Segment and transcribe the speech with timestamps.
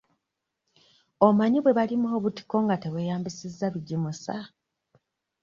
[1.27, 4.35] Omanyi bwe balima obutiko nga teweeyambisa bigimusa?